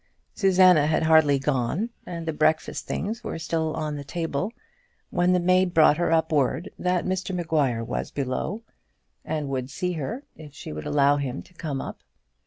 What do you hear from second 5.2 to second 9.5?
the maid brought her up word that Mr Maguire was below, and